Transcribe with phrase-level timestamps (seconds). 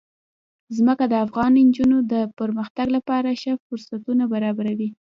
[0.77, 4.89] ځمکه د افغان نجونو د پرمختګ لپاره ښه فرصتونه برابروي.